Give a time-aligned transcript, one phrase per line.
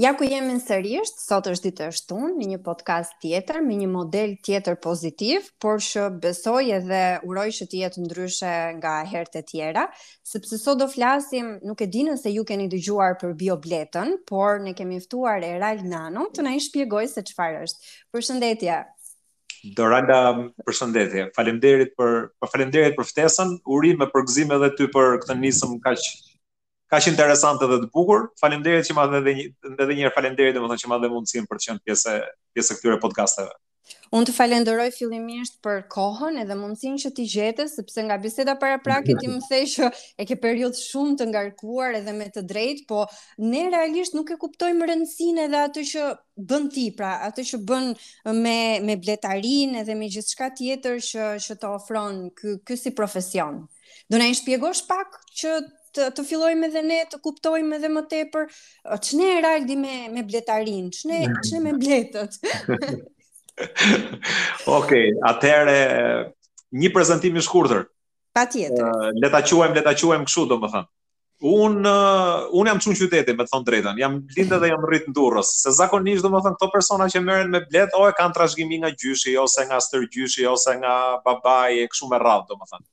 [0.00, 3.74] Ja ku jemi në sërisht, sot është ditë është unë, në një podcast tjetër, me
[3.76, 9.42] një model tjetër pozitiv, por shë besoj edhe uroj shë tjetë ndryshe nga herët e
[9.50, 9.82] tjera,
[10.30, 14.72] sepse sot do flasim, nuk e dinë se ju keni dëgjuar për biobletën, por ne
[14.78, 17.92] kemi ftuar e Ral Nano, të në i shpjegoj se qëfar është.
[18.16, 18.80] Përshëndetje.
[19.82, 20.18] Doranda,
[20.64, 21.26] përshëndetje.
[21.36, 25.76] Falemderit për, për po falemderit për ftesën, uri me përgzime dhe ty për këtë njësëm
[25.84, 26.16] kaqë
[26.90, 28.24] ka qenë interesante dhe të bukur.
[28.40, 31.58] Faleminderit që ma dhe edhe edhe një herë faleminderit domethënë që ma dhe mundësinë për
[31.62, 32.14] të qenë pjesë
[32.54, 33.52] pjesë këtyre podcasteve.
[34.14, 39.14] Unë të falenderoj fillimisht për kohën edhe mundësinë që ti gjete sepse nga biseda paraprake
[39.18, 39.90] ti më the që
[40.22, 43.04] e ke periudhë shumë të ngarkuar edhe me të drejtë, po
[43.38, 46.10] ne realisht nuk e kuptojmë rëndësinë edhe atë që
[46.52, 47.90] bën ti, pra atë që bën
[48.42, 48.58] me
[48.90, 53.62] me bletarinë edhe me gjithçka tjetër që që të ofron ky ky si profesion.
[54.10, 55.54] Do na shpjegosh pak që
[55.96, 58.44] të të fillojmë edhe ne të kuptojmë edhe më tepër
[59.06, 62.36] ç'ne e Raldi me me bletarin, ç'ne ç'ne me bletët.
[64.66, 65.78] Okej, okay, atëre
[66.82, 67.84] një prezantim i shkurtër.
[68.36, 68.86] Patjetër.
[68.86, 70.88] Uh, le ta quajmë le ta quajmë kështu domethënë.
[71.56, 73.98] Un uh, un jam çun qyteti, me të thon drejtën.
[74.00, 75.54] Jam lindë dhe jam rrit në Durrës.
[75.64, 79.34] Se zakonisht domethënë këto persona që merren me bletë o e kanë trashëgimi nga gjyshi
[79.40, 80.94] ose nga stërgjyshi ose nga
[81.26, 82.88] babai e kështu me radhë domethënë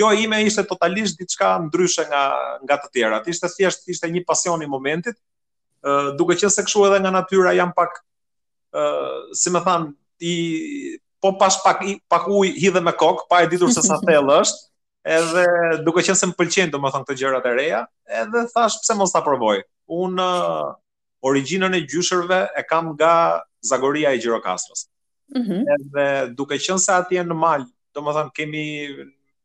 [0.00, 2.22] kjo ime ishte totalisht diçka ndryshe nga
[2.64, 3.28] nga të tjerat.
[3.28, 5.20] Ishte thjesht ishte një pasion i momentit.
[5.80, 7.94] ë uh, duke qenë se kshu edhe nga natyra jam pak
[8.76, 9.86] ë uh, si më thën
[10.28, 10.34] i
[11.22, 14.36] po pas pak i, pak uj hidhe me kok, pa e ditur se sa thellë
[14.44, 14.66] është.
[15.16, 15.44] Edhe
[15.84, 17.80] duke qenë se më pëlqen domethën këto gjërat e reja,
[18.24, 19.62] edhe thash pse mos ta provoj.
[20.00, 20.68] Un uh,
[21.24, 23.14] origjinën e gjyshërve e kam nga
[23.70, 24.84] Zagoria e Gjirokastrës.
[25.36, 25.62] Mm -hmm.
[25.76, 27.64] Edhe duke qenë se atje në mal,
[27.96, 28.66] domethën kemi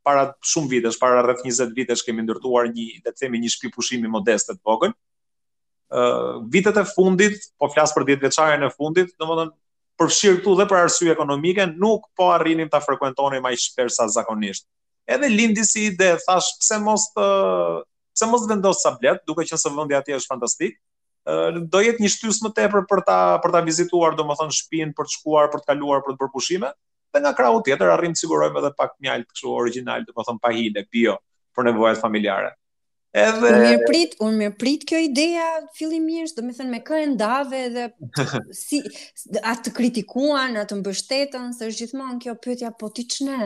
[0.05, 3.73] para shumë vitesh, para rreth 20 vitesh kemi ndërtuar një, le të themi, një shtëpi
[3.73, 4.93] pushimi modeste të vogël.
[5.89, 9.49] Ë uh, vitet e fundit, po flas për 10 vjeçaren e fundit, domethënë
[10.01, 14.67] përfshirë këtu dhe për arsye ekonomike, nuk po arrinim ta frekuentonim më shpesh sa zakonisht.
[15.09, 17.25] Edhe lindi si ide, thash pse mos të
[18.15, 20.77] pse mos vendos sa blet, duke qenë se vendi atje është fantastik.
[21.25, 25.09] Ë do jetë një shtys më tepër për ta për ta vizituar domethënë shtëpinë për
[25.09, 26.69] të shkuar, për të kaluar, për të bërë pushime.
[26.69, 26.84] Ë
[27.19, 30.83] dhe nga krahu tjetër arrim të sigurojmë edhe pak mjalt kështu origjinal, domethënë pa hile,
[30.91, 31.15] bio
[31.55, 32.49] për nevojat familjare.
[33.15, 35.27] Edhe unë mirë prit, unë mirë prit kjo ide
[35.77, 37.85] fillimisht, do të thënë me kë ndave dhe
[38.65, 38.81] si
[39.39, 43.37] atë të kritikuan, atë të mbështetën, se është gjithmonë kjo pyetja po ti ç'ne?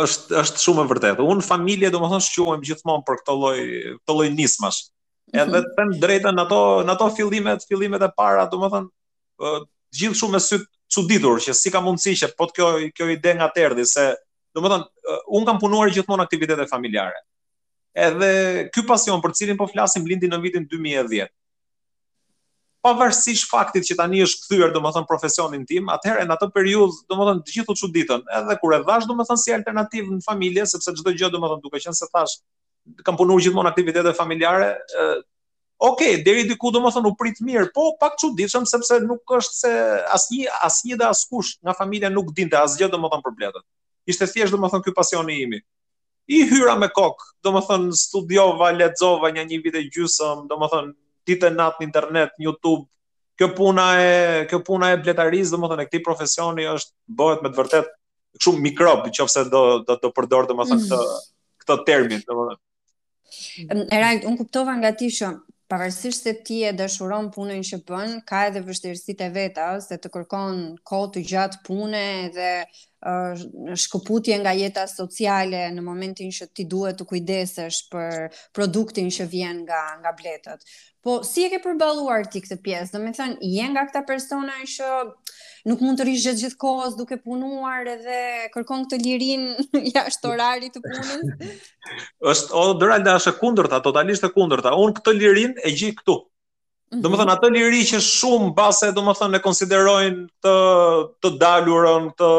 [0.00, 1.26] Është është shumë e vërtetë.
[1.34, 3.58] Unë familje do të shquhem gjithmonë për këtë lloj
[4.00, 4.80] këtë lloj nismash.
[5.34, 5.40] Mhm.
[5.42, 8.64] Edhe të them drejtën ato në ato fillimet, fillimet e para, do
[9.90, 13.48] gjithë shumë me sytë çuditur që si ka mundësi që po kjo kjo ide nga
[13.54, 14.04] terdhi se
[14.58, 17.20] domethënë uh, un kam punuar gjithmonë aktivitete familjare.
[18.06, 18.30] Edhe
[18.74, 21.30] ky pasion për cilin po flasim lindi në vitin 2010.
[22.84, 27.56] Pavarësisht faktit që tani është kthyer domethënë profesionin tim, atëherë në atë periudhë domethënë të
[27.58, 31.28] gjithë u çuditën, edhe kur e dhash domethënë si alternativë në familje, sepse çdo gjë
[31.34, 32.38] domethënë duke qenë se thash
[33.04, 34.70] kam punuar gjithmonë aktivitete familjare,
[35.02, 35.18] uh,
[35.80, 38.34] ok, deri diku do më thonë u prit mirë, po pak që
[38.68, 39.72] sepse nuk është se
[40.16, 43.64] asnjë asnjë dhe askush nga familja nuk dinte asgjë do më thonë për bletët.
[44.04, 45.60] Ishte thjesht do më thonë kjo pasioni imi.
[46.28, 50.68] I hyra me kokë, do më thonë studiova, ledzova një një e gjysëm, do më
[50.74, 50.92] thonë
[51.26, 52.84] ditë natë në internet, në Youtube,
[53.40, 54.10] kjo puna e,
[54.50, 57.88] kjo puna e bletaris, do më thonë e këtij profesioni është bëhet me të vërtet
[58.44, 61.24] shumë mikrob, që do, do, të përdor, do thonë këtë, mm.
[61.64, 62.62] këtë termin, do më thonë.
[63.96, 68.42] Erajt, unë kuptova nga ti shumë, pavarësisht se ti e dashuron punën që bën, ka
[68.48, 70.58] edhe vështirësitë veta, se të kërkon
[70.88, 72.02] kohë të gjatë pune
[72.34, 72.50] dhe
[73.80, 78.26] shkëputje nga jeta sociale në momentin që ti duhet të kujdesesh për
[78.56, 80.66] produktin që vjen nga nga bletët.
[81.00, 82.92] Po si e ke përballuar ti këtë pjesë?
[82.92, 85.14] Do të thënë, je nga këta persona që uh,
[85.68, 88.18] nuk mund të rish gjithë gjithë kohës duke punuar edhe
[88.54, 89.44] kërkon këtë lirin
[89.94, 91.62] jashtë orarit të punës.
[92.32, 94.74] është, o, dëralda është e kundërta, totalisht e kundërta.
[94.76, 96.16] Unë këtë lirin e gjithë këtu.
[96.20, 97.02] Mm -hmm.
[97.02, 100.54] Do më thënë, atë liri që shumë base, do më thënë, e konsiderojnë të,
[101.22, 102.30] të dalurën, të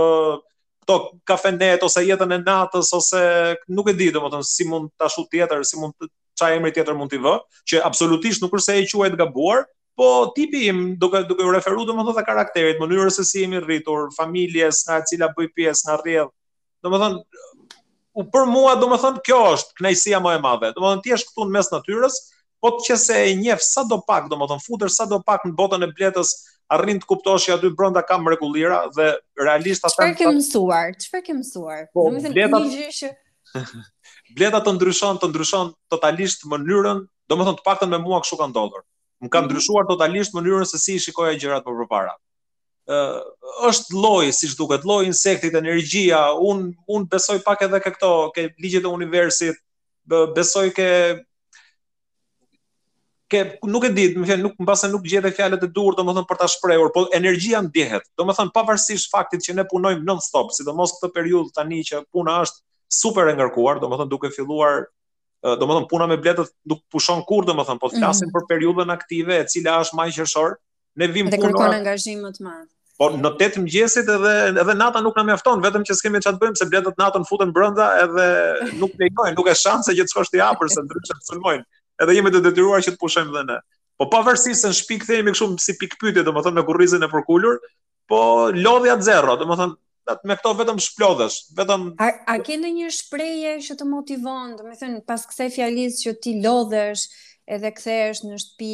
[0.82, 3.22] këto kafenet, ose jetën e natës, ose
[3.68, 6.06] nuk e di, do më thënë, si mund të ashtu tjetër, si mund të
[6.42, 7.36] qaj emri tjetër mund t'i vë,
[7.70, 9.60] që absolutisht nuk është se e quajt gabuar,
[10.02, 14.08] po tipi im duke duke u referu domethënë sa karakterit, mënyrës se si jemi rritur,
[14.18, 16.32] familjes nga e cila bëj pjesë në rrjedh.
[16.88, 17.42] Domethënë
[18.22, 20.72] u për mua domethënë kjo është kënaqësia më e madhe.
[20.80, 22.18] Domethënë ti je këtu në mes natyrës,
[22.62, 26.34] po të që se e njeh sadopak domethënë futur sadopak në botën e bletës,
[26.74, 29.12] arrin të kuptosh që aty brënda kam mrekullira dhe
[29.44, 30.96] realisht ata Çfarë ke mësuar?
[31.06, 31.86] Çfarë ke mësuar?
[31.94, 32.58] Po, domethënë bleta...
[32.58, 33.14] një gjë që
[34.34, 38.86] Bleta të ndryshon, të ndryshon totalisht mënyrën, domethënë të paktën me mua kështu ka ndodhur
[39.22, 39.52] më kam mhm.
[39.52, 42.18] ndryshuar totalisht mënyrën se si i shikoja gjërat më përpara.
[42.92, 43.20] ë uh,
[43.70, 46.20] është lloj, siç duket, lloj insektit, energjia,
[46.50, 49.60] un un besoj pak edhe ke këto, ke ligjet e universit,
[50.36, 50.88] besoj ke
[53.32, 56.40] ke nuk e di, më thënë nuk mbase nuk gjete fjalët e duhur domethënë për
[56.42, 58.10] ta shprehur, po energjia ndihet.
[58.20, 62.64] Domethënë pavarësisht faktit që ne punojmë non stop, sidomos këtë periudhë tani që puna është
[63.02, 64.90] super e ngarkuar, domethënë duke filluar
[65.42, 68.04] do më thëmë puna me bletët nuk pushon kur do më thëmë, po të mhm.
[68.04, 68.40] flasim mm -hmm.
[68.42, 70.56] për periudën aktive e cila është maj qërshorë,
[70.96, 71.36] ne vim punë.
[71.36, 71.80] Dhe kërkon punora...
[71.80, 72.54] angazhimët ma.
[72.98, 76.58] Po në tetë mëgjesit edhe, edhe nata nuk në mjafton, vetëm që s'kemi qatë bëjmë
[76.62, 78.26] se bletët natën futën brënda edhe
[78.78, 81.66] nuk në ikojnë, nuk e shanse që të shkosht të apër se ndryshë të sulmojnë,
[82.06, 83.58] edhe jemi të detyruar që të pushojmë dhe ne.
[83.98, 87.04] Po pa se në shpik të jemi këshumë si pikpytje, do më thëmë me kurrizin
[87.04, 87.58] e përkullur,
[88.08, 89.76] po lodhja të zero, do më thëmë
[90.26, 91.86] me këto vetëm shplodhesh, vetëm...
[92.02, 96.02] A, a ke ndonjë një shpreje që të motivon, do të thënë, pas këse fjalisë
[96.04, 97.06] që ti lodhesh,
[97.52, 98.72] edhe kthehesh në shtëpi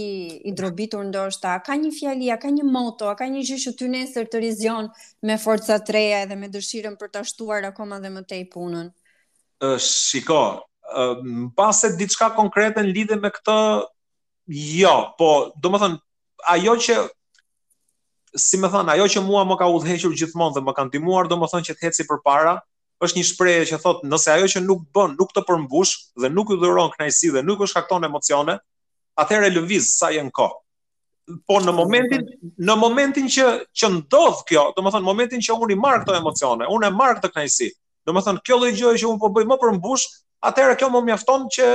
[0.49, 3.75] i drobitur ndoshta, ka një fjali, a ka një moto, a ka një gjë që
[3.79, 4.89] ty nesër të rizion
[5.25, 8.91] me forca të reja edhe me dëshirën për të ashtuar akoma dhe më tej punën?
[9.63, 10.41] Uh, shiko,
[10.93, 13.57] uh, në diçka konkrete në lidhe me këtë,
[14.79, 16.01] jo, po, do më thënë,
[16.53, 16.97] ajo që
[18.37, 21.67] si më thënë, ajo që mua më ka udhëhequr gjithmonë dhe më ka ndihmuar domethënë
[21.69, 22.53] që të heci përpara,
[23.03, 26.53] është një shprehje që thotë nëse ajo që nuk bën, nuk të përmbush dhe nuk
[26.55, 28.55] udhëron kënaqësi dhe nuk e shkakton emocione,
[29.21, 30.57] atëherë lëviz sa jën kohë.
[31.49, 32.23] Po në momentin
[32.63, 33.47] në momentin që
[33.77, 37.33] që ndodh kjo, domethënë momentin që unë i marr këto emocione, unë e marr këtë
[37.35, 37.69] kënaqësi.
[38.07, 40.05] Domethënë kjo lloj gjëje që unë po bëj më përmbush,
[40.49, 41.69] atëherë kjo më mjafton që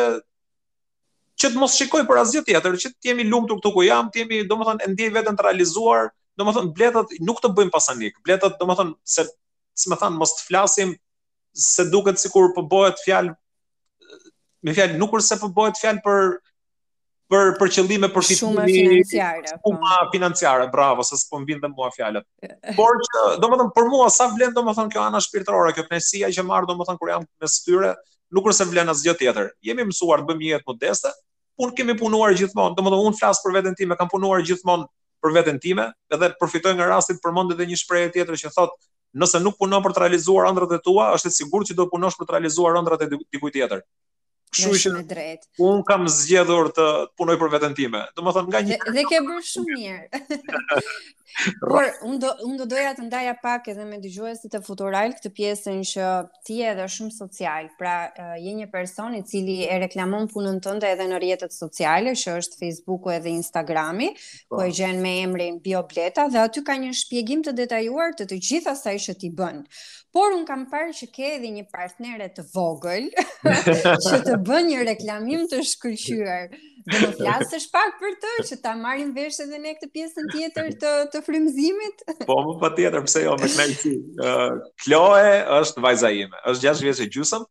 [1.43, 4.23] që të mos shikoj për asgjë tjetër, që të jemi lumtur këtu ku jam, të
[4.23, 8.17] jemi domethënë e ndjej veten të realizuar, do të thonë bletat nuk të bëjmë pasanik.
[8.25, 9.27] Bletat do të thonë se
[9.83, 10.95] si më thanë mos të flasim
[11.57, 13.33] se duket sikur po bëhet fjalë
[14.63, 16.35] me fjalë nuk kurse po bëhet fjalë për
[17.33, 19.55] për për qëllime për përfitimi financiare.
[19.65, 19.73] Po.
[19.73, 22.27] shumë financiare, bravo, sa s'po mbin dhe mua fjalët.
[22.79, 26.69] Por që domethën për mua sa vlen domethën kjo ana shpirtërore, kjo pensia që marr
[26.69, 27.95] domethën kur jam në shtyre,
[28.37, 29.49] nuk kurse vlen as gjë tjetër.
[29.65, 31.15] Jemi mësuar të bëjmë një jetë modeste.
[31.63, 34.87] unë kemi punuar gjithmonë, domethën unë flas për veten tim, e kam punuar gjithmonë
[35.23, 39.41] për veten time, edhe përfitoj nga rastit përmend edhe një shprehje tjetër që thotë nëse
[39.45, 42.29] nuk punon për të realizuar ëndrat e tua, është e sigurt që do punosh për
[42.31, 43.85] të realizuar ëndrat e dikujt tjetër.
[44.53, 45.23] Kështu që
[45.65, 46.87] un kam zgjedhur të
[47.17, 48.03] punoj për veten time.
[48.19, 50.25] Domethënë nga një Dhe, dhe ke bërë shumë mirë.
[51.61, 52.31] Por unë do
[52.61, 56.09] do doja të ndaja pak edhe me dëgjuesit e Futural këtë pjesën që
[56.47, 57.71] ti je edhe shumë social.
[57.81, 57.95] Pra
[58.41, 62.61] je një person i cili e reklamon punën tënde edhe në rrjetet sociale, që është
[62.63, 64.11] Facebooku edhe Instagrami,
[64.51, 64.77] ku e po.
[64.77, 68.97] gjen me emrin Biobleta dhe aty ka një shpjegim të detajuar të të gjithë asaj
[69.09, 69.65] që ti bën.
[70.13, 73.07] Por un kam parë që ke edhe një partnere të vogël
[74.09, 76.53] që të bën një reklamim të shkëlqyer.
[76.83, 80.71] Dhe më flasë pak për të, që ta marim vesh edhe ne këtë pjesën tjetër
[80.83, 82.03] të, të frymëzimit?
[82.27, 83.93] Po, më patjetër, tjetër, jo, me knelë ti.
[84.31, 85.29] Uh, Kloe
[85.61, 87.45] është vajza ime, është 6 vjeqë e gjusëm,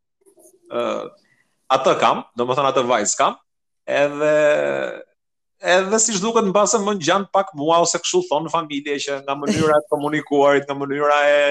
[0.81, 1.05] uh,
[1.77, 3.39] atë kam, do më atë vajzë kam,
[4.01, 4.35] edhe
[5.71, 9.19] edhe si shduket në basën më në gjanë pak mua ose kështu thonë familja që
[9.27, 11.41] nga mënyra e komunikuarit, nga mënyra e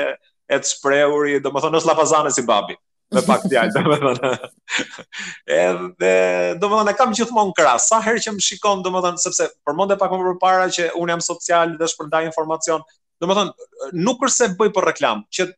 [0.51, 2.75] e të shprehurit, domethënë është lafazane si babi
[3.15, 4.31] me pak fjalë domethënë.
[5.51, 6.13] Edhe
[6.63, 7.79] domethënë e kam gjithmonë krah.
[7.83, 11.75] Sa herë që më shikon domethënë sepse përmendë pak më përpara që un jam social
[11.81, 12.85] dhe shpërndaj informacion.
[13.23, 15.49] Domethënë nuk është se bëj për reklam, që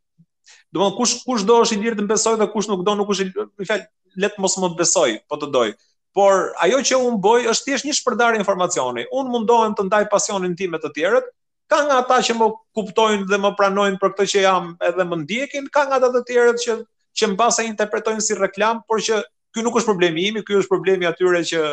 [0.75, 3.29] domethënë kush kush do është i lirë të besoj dhe kush nuk do nuk është
[3.67, 3.89] i fjalë
[4.23, 5.69] le të mos më të besoj, po të doj.
[6.13, 9.07] Por ajo që un boj është thjesht një shpërdarje informacioni.
[9.17, 11.31] Un mundohem të ndaj pasionin tim me të tjerët,
[11.73, 15.19] ka nga ata që më kuptojnë dhe më pranojnë për këtë që jam edhe më
[15.23, 16.75] ndjekin, ka nga ata të tjerët që
[17.19, 19.19] që mbas e interpretojnë si reklam, por që
[19.53, 21.65] ky nuk është problemi im, ky është problemi atyre që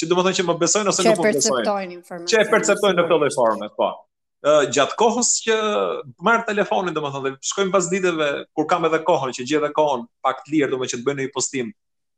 [0.00, 1.40] që do të thonë që më besojnë ose nuk më besojnë.
[1.40, 2.30] Që perceptojnë informacionin.
[2.30, 3.88] Që e perceptojnë në këtë lloj forme, po.
[4.40, 5.56] Ë gjatë kohës që
[6.24, 10.40] marr telefonin, domethënë, dhe shkojmë pas ditëve kur kam edhe kohën, që gjithë kohën pak
[10.46, 11.74] të lirë, domethënë që të bëj një postim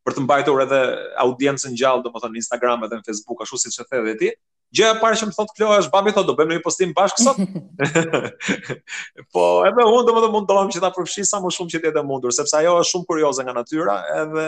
[0.07, 0.81] për të mbajtur edhe
[1.25, 4.31] audiencën gjallë, domethënë në Instagram edhe në Facebook, ashtu siç e the ti.
[4.73, 7.25] Gjë e parë që më thot Kloja është babi thotë do bëjmë një postim bashkë
[7.27, 7.41] sot.
[9.37, 12.05] po edhe unë të mund të ta përfshij sa më shumë që të jetë e
[12.13, 14.45] mundur, sepse ajo është shumë kurioze nga natyra, edhe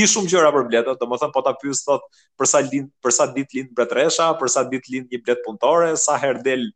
[0.00, 3.28] di shumë gjëra për bletë, domethënë po ta pyes thotë për sa lind, për sa
[3.36, 6.66] ditë lind bretresha, për sa ditë lind një blet punëtore, sa herë del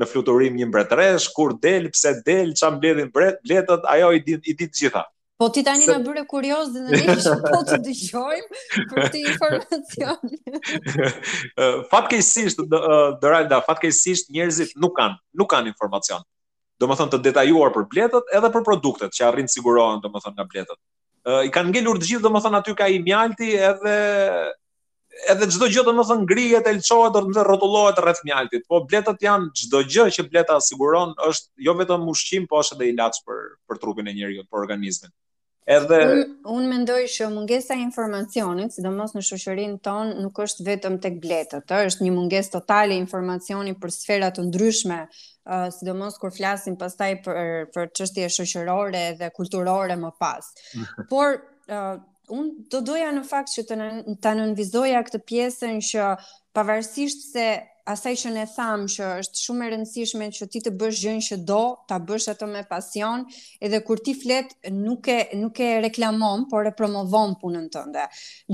[0.00, 4.56] në fluturim një mbretëresh, kur del, pse del, çam bledhin bletët, ajo i di i
[4.56, 5.04] di të gjitha.
[5.38, 7.14] Po ti tani na bëre kurioz dhe ne
[7.46, 10.30] po të dëgjojmë për këtë informacion.
[11.92, 16.24] fatkeqësisht Doralda, fatkeqësisht njerëzit nuk kanë nuk kanë informacion.
[16.82, 20.80] Domethënë të detajuar për bletët edhe për produktet që arrin të sigurohen domethënë nga bletët.
[21.46, 23.94] I kanë ngelur të gjithë domethënë aty ka i mjalti edhe
[25.36, 28.66] edhe çdo gjë domethënë ngrihet, elçohet, do të thënë rrotullohet rreth mjaltit.
[28.66, 33.22] Po bletët janë çdo gjë që bleta siguron është jo vetëm ushqim, po edhe ilaç
[33.22, 35.14] për për trupin e njeriu, për organizmin.
[35.68, 40.94] Edhe un, un mendoj që mungesa e informacionit, sidomos në shoqërinë tonë, nuk është vetëm
[41.04, 46.32] tek bletët, është një mungesë totale e informacionit për sfera të ndryshme, uh, sidomos kur
[46.32, 50.48] flasim pastaj për për çështje shoqërore dhe kulturore më pas.
[51.12, 51.96] Por uh,
[52.32, 56.08] un do doja në fakt që të nënvizoja këtë pjesën që
[56.56, 57.48] pavarësisht se
[57.88, 61.38] asaj që ne thamë që është shumë e rëndësishme që ti të bësh gjën që
[61.48, 63.22] do, ta bësh atë me pasion,
[63.64, 68.04] edhe kur ti flet nuk e nuk e reklamon, por e promovon punën tënde.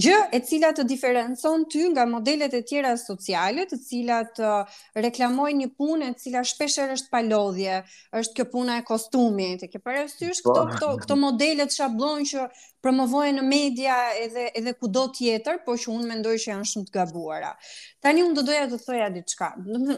[0.04, 5.64] Gjë e cila të diferencon ty nga modelet e tjera sociale, të cilat uh, reklamojnë
[5.64, 7.80] një punë e cila shpesh është palodhje,
[8.20, 10.70] është kjo puna e kostumit, e ke parasysh këto po.
[10.76, 12.46] këto këto modele të shabllon që
[12.84, 16.92] promovohen në media edhe edhe kudo tjetër, por që unë mendoj që janë shumë të
[17.00, 17.50] gabuara.
[18.04, 19.54] Tani unë do doja të thoja di diçka.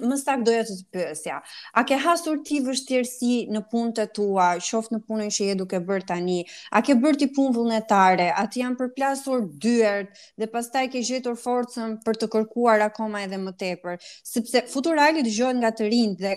[0.09, 1.39] Më sakt doja të të pyesja.
[1.77, 5.81] A ke hasur ti vështirësi në punët e tua, qoftë në punën që je duke
[5.89, 6.41] bër tani?
[6.71, 8.31] A ke bërë ti punë vullnetare?
[8.33, 13.39] A ti janë përplasur dyert dhe pastaj ke gjetur forcën për të kërkuar akoma edhe
[13.43, 13.99] më tepër?
[14.25, 16.37] Sepse futurali dëgohet nga të rinj dhe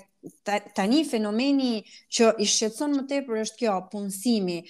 [0.75, 1.83] tani fenomeni
[2.15, 4.61] që i shqetëson më tepër është kjo, punësimi.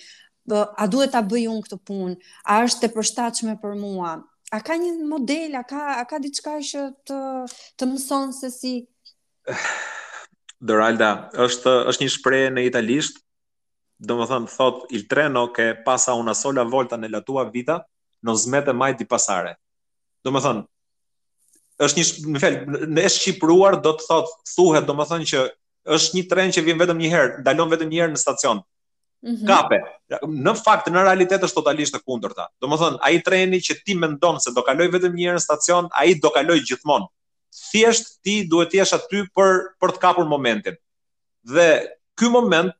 [0.81, 2.17] A duhet ta bëj unë këtë punë?
[2.51, 4.17] A është e përshtatshme për mua?
[4.49, 7.17] A ka një model, a ka a ka diçka që të
[7.79, 8.71] të mëson se si
[10.71, 11.09] Doralda
[11.45, 13.21] është është një shprehje në italisht,
[14.09, 17.77] domethënë thot il treno che passa una sola volta nella tua vita,
[18.27, 19.53] non smette mai di passare.
[20.25, 20.65] Domethënë
[21.87, 25.45] është një në fel, në është shqipruar do të thot thuhet domethënë që
[25.95, 28.65] është një tren që vjen vetëm një herë, dalon vetëm një herë në stacion,
[29.23, 29.47] -hmm.
[29.47, 29.79] kape.
[30.23, 32.47] Në fakt në realitet është totalisht e kundërta.
[32.63, 36.13] Domethënë ai treni që ti mendon se do kaloj vetëm një herë në stacion, ai
[36.21, 37.07] do kaloj gjithmonë.
[37.71, 40.75] Thjesht ti duhet të jesh aty për për të kapur momentin.
[41.47, 42.71] Dhe ky moment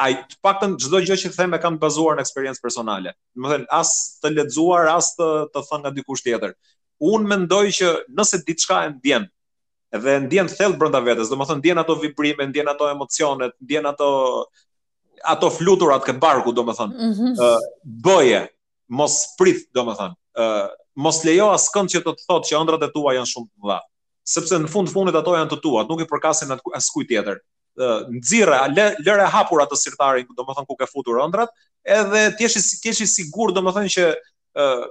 [0.00, 3.12] ai të paktën çdo gjë që them e kam bazuar në eksperiencë personale.
[3.36, 6.52] Domethënë as të lexuar, as të të thënë nga dikush tjetër.
[7.02, 9.26] Unë mendoj që nëse diçka e ndjen
[9.96, 14.08] dhe ndjen thellë brenda vetes, domethënë ndjen ato vibrime, ndjen ato emocionet, ndjen ato
[15.26, 17.34] ato fluturat ke barku, do më thënë, mm -hmm.
[17.82, 18.40] bëje,
[18.86, 20.14] mos prith, do më thënë,
[21.02, 23.56] mos lejo asë kënd që të të thotë që ëndrat e tua janë shumë të
[23.62, 23.80] mëdha,
[24.34, 27.36] sepse në fund fundit ato janë të tua, nuk i përkasin asë kuj tjetër,
[28.18, 28.58] nxirre,
[29.06, 31.50] lëre hapur atë sirtarin, do më thënë, ku ke futur ëndrat,
[31.96, 34.04] edhe tjeshi, tjeshi sigur, do më thënë, që
[34.62, 34.84] uh,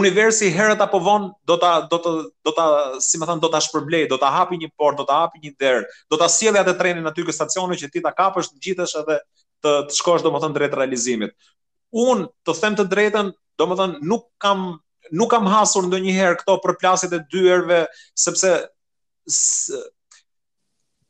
[0.00, 2.10] universi herët apo vonë do ta do ta
[2.46, 2.66] do ta
[3.02, 5.52] si më thënë, do ta shpërblej, do ta hapi një portë, do ta hapi një
[5.60, 9.16] derë, do ta sjellë atë trenin aty ke stacioni që ti ta kapësh, ngjitesh edhe
[9.64, 11.34] të të shkosh domethënë drejt realizimit.
[12.02, 14.66] Un të them të drejtën, domethënë nuk kam
[15.18, 17.80] nuk kam hasur ndonjëherë këto përplasjet e dyerve
[18.22, 18.50] sepse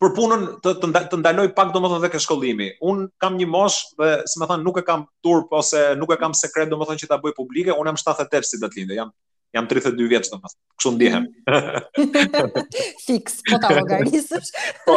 [0.00, 2.70] për punën të të, të ndaloj pak domethënë dhe ke shkollimi.
[2.80, 6.20] Un kam një mosh dhe si më thon nuk e kam turp ose nuk e
[6.22, 7.76] kam sekret domethënë që ta bëj publike.
[7.76, 8.96] Un jam 78 si do lindje.
[9.02, 9.12] Jam
[9.54, 10.56] jam 32 vjeç domethënë.
[10.80, 11.24] Kështu ndihem.
[13.06, 14.50] Fix, po ta logarisësh.
[14.86, 14.96] po,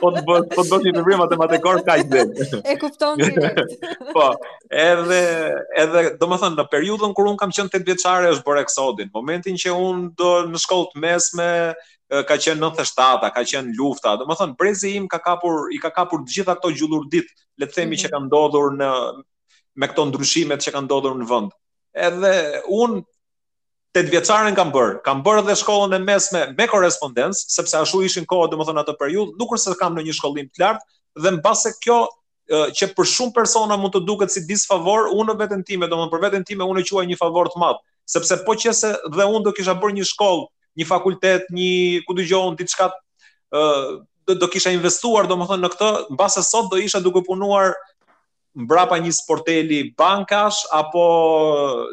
[0.00, 2.22] po të bëj, po të bëj një rrymë matematikor kaq dhe.
[2.72, 3.30] e kupton ti.
[4.14, 4.28] po,
[4.84, 5.20] edhe
[5.84, 9.10] edhe domethënë në periudhën kur un kam qenë 8 vjeçare është bërë eksodin.
[9.14, 11.50] Momentin që un do në shkollë të mesme
[12.26, 14.16] ka qenë 97-a, ka qenë lufta.
[14.22, 17.26] Domethënë brezi im ka kapur i ka kapur të gjitha ato gjullurdit,
[17.60, 18.06] le të themi mm -hmm.
[18.06, 18.88] që kanë ndodhur në
[19.80, 21.50] me këto ndryshime që kanë ndodhur në vend.
[21.94, 22.32] Edhe
[22.70, 23.02] un
[23.94, 25.00] 8 vjeçaren kam bër.
[25.02, 29.32] Kam bër edhe shkollën e mesme me korrespondenc, sepse ashtu ishin kohë domethënë atë periudhë,
[29.40, 31.96] nuk kurse kam në një shkollim të lartë dhe mbase kjo
[32.78, 36.22] që për shumë persona mund të duket si disfavor, unë në veten time, domethënë për
[36.28, 37.82] veten time unë e quaj një favor të madh,
[38.14, 40.46] sepse po qëse dhe unë do kisha bër një shkollë,
[40.78, 42.92] një fakultet, një ku dëgjon diçka
[43.50, 47.74] ë do kisha investuar domethënë në këtë, mbase sot do isha duke punuar
[48.54, 51.02] mbrapa një sporteli bankash apo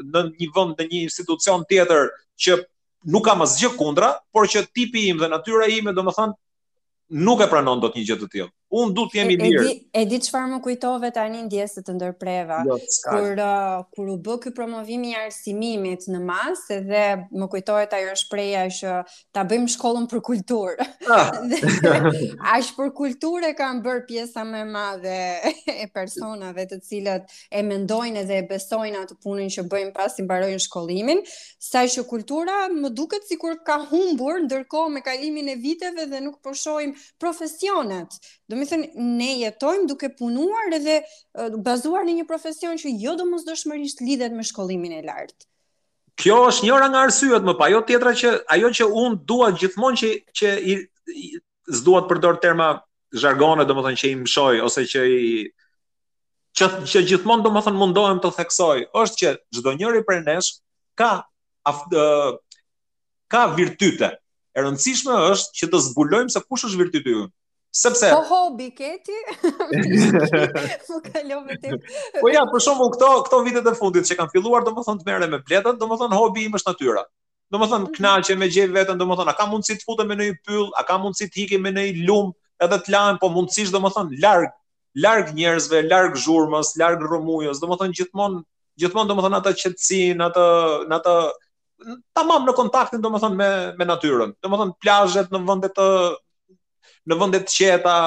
[0.10, 2.10] në një vend në një institucion tjetër
[2.44, 2.58] që
[3.14, 6.36] nuk kam asgjë kundra, por që tipi im dhe natyra ime domethënë
[7.24, 8.50] nuk e pranon dot një gjë të tillë.
[8.70, 9.62] Unë du t'jemi lirë.
[9.64, 12.58] E, e di qëfar më kujtove të anin të ndërpreva.
[12.68, 12.76] Jo,
[13.08, 17.04] kur, uh, kur u bë kë promovimi i arsimimit në mas, edhe
[17.40, 18.98] më kujtove të ajo shpreja që
[19.38, 20.88] ta bëjmë shkollën për kulturë.
[21.08, 21.32] Ah.
[22.58, 25.16] Ashtë për kulturë e kam bërë pjesa me madhe
[25.78, 30.62] e personave të cilët e mendojnë edhe e besojnë atë punën që bëjmë pas mbarojnë
[30.68, 31.24] shkollimin,
[31.70, 36.20] sa që kultura më duket si kur ka humbur ndërko me kalimin e viteve dhe
[36.28, 42.26] nuk përshojmë profesionet Do me thënë, ne jetojmë duke punuar edhe uh, bazuar në një
[42.30, 45.48] profesion që jo do mos shmërisht lidhet me shkollimin e lartë.
[46.22, 50.00] Kjo është njëra nga arsyet më pa, jo tjetra që ajo që unë duat gjithmonë
[50.04, 50.78] që, që i,
[51.14, 51.26] i
[51.80, 52.70] zduat përdor terma
[53.24, 55.30] zhargone, do më thënë që i mëshoj, ose që i
[56.58, 60.56] që, që gjithmonë do më thënë mundohem të theksoj, është që gjdo njëri për nesh
[60.98, 61.12] ka
[61.74, 62.32] af, uh,
[63.36, 64.14] ka virtyte.
[64.58, 67.32] E rëndësishme është që të zbulojmë se kush është virtyti unë.
[67.78, 69.14] Sepse po hobi keti?
[72.22, 75.34] po ja, për shembull këto këto vitet e fundit që kanë filluar, domethënë të merrem
[75.36, 77.04] me pletën, domethënë hobi im është natyra.
[77.54, 80.66] Domethënë mm kënaqje me gjë vetën, domethënë a ka mundsi të futem në një pyll,
[80.74, 82.34] a ka mundsi të hiqem në një lum,
[82.66, 84.58] edhe të lahem, po mundësisht domethënë larg,
[85.06, 88.42] larg njerëzve, larg zhurmës, larg rrëmujës, domethënë gjithmonë
[88.82, 90.48] gjithmonë domethënë ata qetësinë, ata
[90.98, 91.16] ata
[92.18, 94.34] tamam në kontaktin domethënë me me natyrën.
[94.42, 95.86] Domethënë plazhet në vende të
[97.12, 97.98] në vëndet të qeta.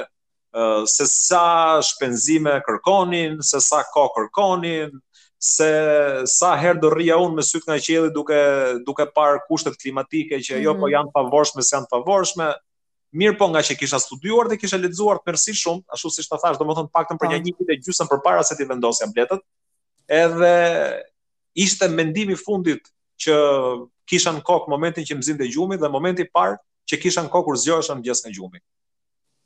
[0.54, 4.92] uh, se sa shpenzime kërkonin, se sa ko kërkonin,
[5.40, 5.70] se
[6.26, 8.38] sa herë do rria unë me sytë nga qeli duke,
[8.86, 10.64] duke parë kushtet klimatike që mm -hmm.
[10.64, 10.94] jo po mhm.
[10.96, 12.54] janë pavorshme, se janë pavorshme,
[13.14, 16.38] mirë po nga që kisha studuar dhe kisha ledzuar të si shumë, ashtu si ta
[16.38, 17.32] thash, do më thonë paktën për po.
[17.32, 19.40] një një vite gjusën për para se ti vendosja bletët,
[20.08, 21.04] edhe
[21.54, 22.84] ishte mendimi fundit
[23.22, 23.30] që
[24.10, 26.58] kisha në kokë momentin që më zinë dhe gjumi dhe momenti parë
[26.92, 28.62] që kisha në kokë kur zjojësha në gjesë në gjumi.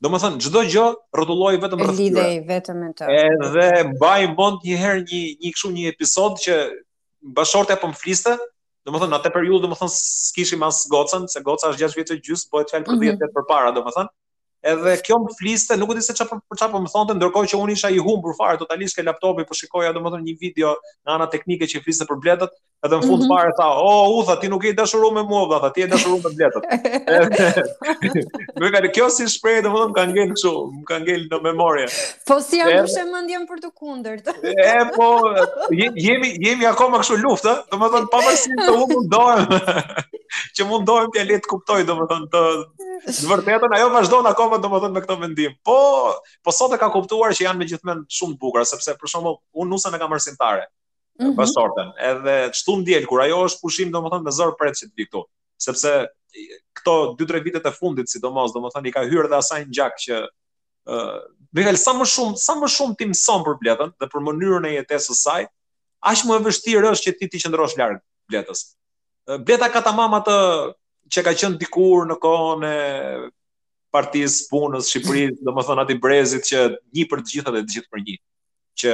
[0.02, 0.86] Do më thënë, gjdo gjë
[1.20, 2.04] rëtulloj vetëm rëfyre.
[2.04, 3.10] E lidhe vetëm e të.
[3.18, 6.58] Edhe baj mund një herë një, një këshu një episod që
[7.38, 8.34] bashorte apo më fliste,
[8.86, 11.86] do më thënë, në atë periullë do më thënë, s'kishim as gocën, se goca është
[11.86, 13.22] 6 vjetë e gjysë, bo e të fjallë për 10 mm -hmm.
[13.22, 14.14] vjetë për para, do më thënë,
[14.62, 17.50] Edhe kjo më fliste, nuk e di se çfarë për çfarë po më thonte, ndërkohë
[17.54, 21.16] që unë isha i humbur fare totalisht ke laptopi, po shikoja domethënë një video nga
[21.16, 22.54] ana teknike që fliste për bletët,
[22.86, 23.34] edhe në fund mhm.
[23.34, 26.30] fare tha, "Oh, u tha, ti nuk je dashuruar me mua, tha, ti je dashuruar
[26.30, 27.58] me bletët."
[28.62, 31.90] Më ka kjo si shpreh domethënë ka ngel kështu, më ka ngel në memorie.
[32.30, 34.30] Po si ja ndoshte mendjen për të kundërt.
[34.46, 35.10] E po,
[36.06, 39.58] jemi jemi akoma kështu luftë, domethënë pavarësisht se u mundohem
[40.56, 42.46] që mundohem t'ja le të kuptoj domethënë të
[43.32, 45.76] vërtetën ajo vazhdon akoma akoma domethënë me këtë vendim, Po,
[46.44, 49.34] po sot e ka kuptuar që janë me gjithmen shumë të bukura sepse për shumë
[49.62, 50.66] unë nusën e kam arsimtare.
[51.20, 51.36] Mm -hmm.
[51.38, 51.92] Pastorten.
[52.00, 55.24] Edhe çtu ndjel kur ajo është pushim domethënë me zor pret që të këtu.
[55.58, 56.08] Sepse
[56.76, 60.16] këto 2-3 vitet e fundit sidomos domethënë i ka hyrë dhe asaj ngjak që
[60.88, 64.66] ë uh, sa më shumë sa më shumë ti mëson për bletën dhe për mënyrën
[64.68, 65.42] e jetesës së saj,
[66.02, 68.60] aq më e vështirë është që ti të qëndrosh larg bletës.
[69.46, 70.38] Bleta ka tamam atë
[71.14, 72.80] që ka qenë dikur në kohën e
[73.94, 76.64] partisë punës Shqipërisë, domethënë aty brezit që
[76.96, 78.16] një për të gjitha dhe të gjithë për një.
[78.82, 78.94] Që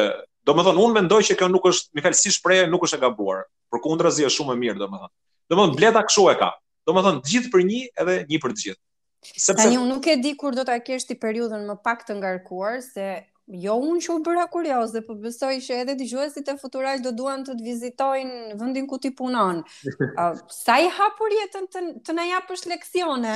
[0.50, 3.46] domethënë unë mendoj që kjo nuk është Mikael si shprehje nuk është e gabuar.
[3.74, 5.14] Përkundrazi është shumë e mirë domethënë.
[5.54, 6.50] Domethënë bleta kështu e ka.
[6.90, 8.82] Domethënë të gjithë për një edhe një për të gjithë.
[9.30, 9.58] Sepse...
[9.64, 12.82] Tani unë nuk e di kur do ta kesh ti periudhën më pak të ngarkuar
[12.86, 13.08] se
[13.48, 16.98] jo unë që u bëra kurioz dhe përbësoj po që edhe të gjuesit e futuraj
[17.04, 19.62] do duan të të vizitojnë vëndin ku ti punon.
[19.88, 23.36] Uh, sa i hapur jetën të, të në japësh leksione?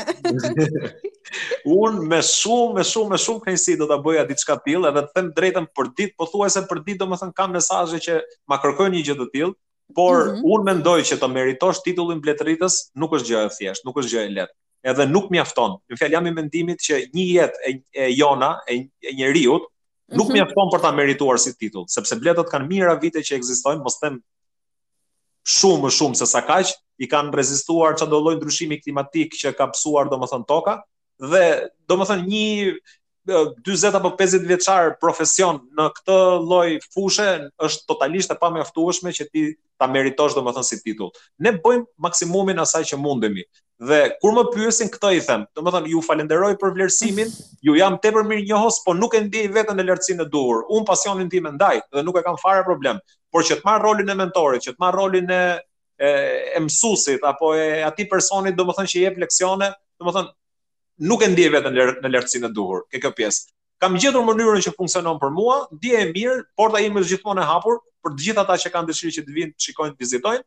[1.66, 5.16] unë me shumë, me shumë, me shumë kënjësi do të bëja diçka tillë, edhe të
[5.16, 8.20] them drejtën për ditë, po thua se për ditë do më thënë kam mesazhe që
[8.52, 9.56] ma kërkojnë një gjithë të tillë,
[9.96, 10.50] por mm -hmm.
[10.56, 14.26] unë mendoj që të meritosh titullin bletëritës nuk është gjë e thjeshtë, nuk është gjë
[14.28, 14.56] e lehtë.
[14.84, 15.72] edhe nuk mjafton.
[15.90, 19.60] Në fjalë jam i mendimit që një jetë e, e jona, e, e njeriu,
[20.12, 20.18] -hmm.
[20.18, 20.34] Nuk mhm.
[20.38, 24.22] mjafton për ta merituar si titull, sepse bletët kanë mijëra vite që ekzistojnë, mos them
[25.48, 29.70] shumë më shumë se sa kaq, i kanë rezistuar çdo lloj ndryshimi klimatik që ka
[29.72, 30.82] psuar domethën toka
[31.32, 31.44] dhe
[31.90, 32.76] domethën një
[33.32, 37.28] 40 apo 50 vjeçar profesion në këtë lloj fushë
[37.66, 39.44] është totalisht e pamjaftueshme që ti
[39.80, 41.12] ta meritosh domethënë si titull.
[41.40, 43.46] Ne bëjmë maksimumin asaj që mundemi
[43.82, 47.32] dhe kur më pyesin këtë i them, domethënë ju falenderoj për vlerësimin,
[47.66, 50.64] ju jam tepër mirënjohës, por nuk e ndjej veten në lartësinë e duhur.
[50.76, 53.00] Unë pasionin tim e ndaj dhe nuk e kam fare problem,
[53.34, 55.44] por që të marr rolin e mentorit, që të marr rolin e
[56.02, 59.68] e mësuesit apo e atij personit domethënë që jep leksione,
[60.02, 60.32] domethënë
[61.02, 62.84] nuk e ndiej vetë në lartësinë e duhur.
[62.94, 63.50] Ke kjo pjesë.
[63.82, 67.48] Kam gjetur mënyrën që funksionon për mua, dije e mirë, porta ime është gjithmonë e
[67.50, 70.44] hapur për të gjithat ata që kanë dëshirë që të vinë, të shikojnë, të vizitojnë.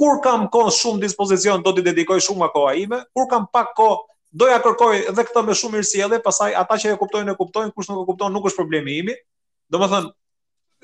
[0.00, 3.02] Kur kam kohë shumë dispozicion, do t'i dedikoj shumë kohë ai ime.
[3.14, 4.00] Kur kam pak kohë,
[4.42, 7.38] do ja kërkoj edhe këtë me shumë mirësi edhe pastaj ata që e kuptojnë e
[7.38, 9.12] kuptojnë, kush nuk e kupton nuk është problemi im.
[9.72, 10.10] Domethënë,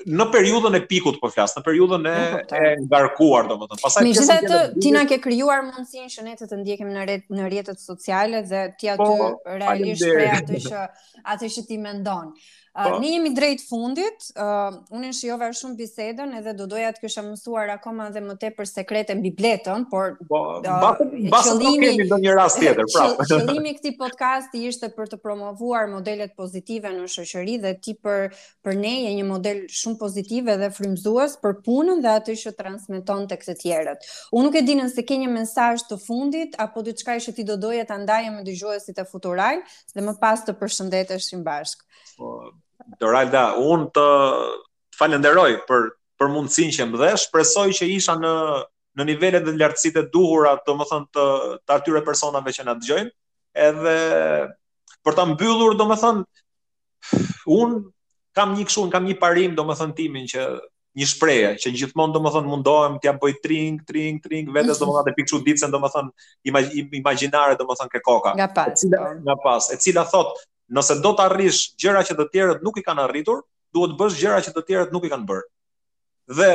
[0.07, 2.13] në periudhën e pikut po flas, në periudhën e
[2.57, 3.81] e ngarkuar domethënë.
[3.81, 7.25] Pastaj Megjithatë ti të tina ke krijuar mundësinë që ne të të ndjekim në rrjet
[7.35, 10.87] në rrjetet sociale dhe ti aty po, realisht prej atë që
[11.33, 12.33] atë që ti mendon.
[12.75, 17.23] Uh, ne jemi drejt fundit, uh, unë shijova shumë bisedën edhe do doja të kisha
[17.25, 22.19] mësuar akoma edhe më tepër sekrete mbi bletën, por po, ba, uh, qëllimi kemi në
[22.27, 23.25] një rast tjetër, prapë.
[23.31, 28.37] Qëllimi i këtij podcasti ishte për të promovuar modelet pozitive në shoqëri dhe ti për
[28.63, 33.25] për ne je një model shumë pozitiv edhe frymëzues për punën dhe atë që transmeton
[33.33, 34.07] tek të tjerët.
[34.29, 37.57] Unë nuk e di nëse ke një mesazh të fundit apo diçka që ti do
[37.57, 39.55] doje ta ndaje me dëgjuesit e futuraj,
[39.97, 41.85] dhe më pas të përshëndeteshim bashkë.
[42.19, 42.33] Po,
[42.99, 44.03] Doralda, unë të
[44.97, 45.87] falenderoj për
[46.19, 48.33] për mundësinë që më dhe, shpresoj që isha në
[48.99, 51.25] në nivelet dhe lartësitë e duhura, domethënë të
[51.63, 53.09] të atyre personave që na dëgjojnë,
[53.67, 53.93] edhe
[55.07, 57.21] për ta mbyllur domethënë
[57.57, 57.75] un
[58.39, 60.43] kam një kështu, kam një parim domethënë timin që
[60.99, 65.31] një shprehje që gjithmonë domethënë mundohem t'ja bëj po tring tring tring vetes domethënë pikë
[65.33, 69.15] çuditse domethënë imagjinare domethënë ke koka nga pas e cila, po.
[69.25, 70.35] nga pas e cila thot
[70.73, 73.41] nëse do të arrish gjëra që të tjerët nuk i kanë arritur,
[73.75, 75.45] duhet bësh gjëra që të tjerët nuk i kanë bërë.
[76.39, 76.49] Dhe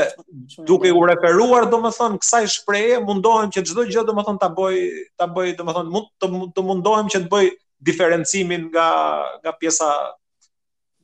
[0.68, 4.77] duke u referuar domethënë kësaj shprehe, mundohem që çdo gjë domethënë ta bëj
[5.18, 7.48] ta bëj domethënë mund të, të mundohem që të bëj
[7.85, 8.88] diferencimin nga
[9.42, 9.88] nga pjesa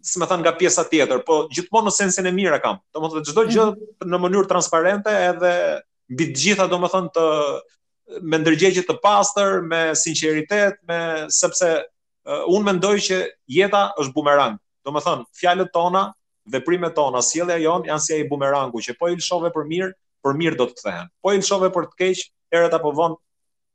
[0.06, 2.78] si më thënë nga pjesa tjetër, po gjithmonë në sensin e mirë e kam.
[2.94, 3.64] Do më thënë, gjithdo gjë
[4.14, 5.52] në mënyrë transparente edhe
[6.16, 7.24] bitë gjitha, do më thënë, të,
[8.30, 11.74] me ndërgjegjit të pastër, me sinceritet, me sepse
[12.28, 13.18] uh, unë mendoj që
[13.56, 14.58] jeta është bumerang.
[14.84, 16.04] Do të thon, fjalët tona,
[16.54, 19.90] veprimet tona, sjellja jonë janë si ai bumerangu që po i lëshove për mirë,
[20.24, 21.10] për mirë do të kthehen.
[21.22, 23.20] Po i lëshove për të keq, herët apo vonë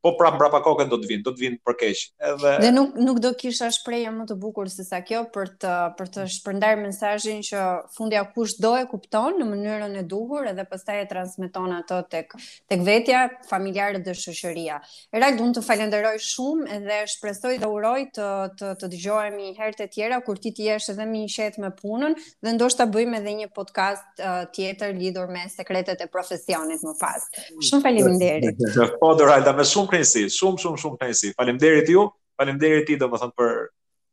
[0.06, 2.02] po pra mbrapa kokën do të vinë, do të vinë për keq.
[2.30, 5.72] Edhe Dhe nuk nuk do kisha shprehje më të bukur se sa kjo për të
[5.98, 7.64] për të shpërndarë mesazhin që
[7.96, 12.36] fundja kush do e kupton në mënyrën e duhur edhe pastaj e transmeton ato tek
[12.38, 14.76] tek vetja, familjarët dhe shoqëria.
[15.18, 18.30] Erald, unë të falenderoj shumë edhe shpresoj dhe uroj të
[18.62, 22.14] të të dëgjohemi herë të tjera kur ti të jesh edhe më i me punën
[22.46, 24.22] dhe ndoshta bëjmë edhe një podcast
[24.54, 27.26] tjetër lidhur me sekretet e profesionit më pas.
[27.58, 28.62] Shumë faleminderit.
[29.02, 31.32] Po, Erald, më shumë pesi, shumë shumë shumë pesi.
[31.38, 32.04] Faleminderit ju,
[32.40, 33.56] faleminderit ti domethën për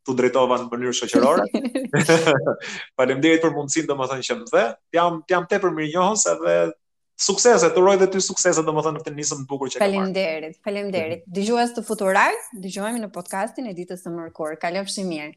[0.07, 1.43] tu drejtova në mënyrë shoqëror.
[3.01, 4.67] faleminderit për mundësinë domethën që më dhe.
[4.99, 6.57] Jam jam tepër mirënjohës edhe
[7.23, 9.91] suksese, të rojë dhe ty suksese domethën në këtë nisëm të bukur që kemi.
[9.91, 11.23] Faleminderit, faleminderit.
[11.27, 11.37] Mhm.
[11.39, 14.61] Dëgjues të futurar, dëgjojmë në podcastin e ditës së mërkurë.
[14.67, 15.33] Kalofshi mirë.